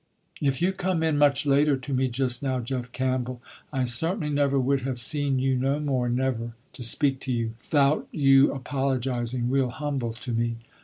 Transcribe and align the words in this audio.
"If 0.41 0.63
you 0.63 0.71
come 0.71 1.03
in 1.03 1.19
much 1.19 1.45
later 1.45 1.77
to 1.77 1.93
me 1.93 2.07
just 2.07 2.41
now, 2.41 2.59
Jeff 2.59 2.91
Campbell, 2.91 3.39
I 3.71 3.83
certainly 3.83 4.31
never 4.33 4.59
would 4.59 4.81
have 4.81 4.97
seen 4.99 5.37
you 5.37 5.55
no 5.55 5.79
more 5.79 6.09
never 6.09 6.55
to 6.73 6.81
speak 6.83 7.19
to 7.19 7.31
you, 7.31 7.53
'thout 7.59 8.07
your 8.09 8.55
apologising 8.55 9.51
real 9.51 9.69
humble 9.69 10.13
to 10.13 10.31
me." 10.33 10.55